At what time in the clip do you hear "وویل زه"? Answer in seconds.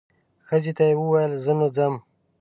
0.99-1.51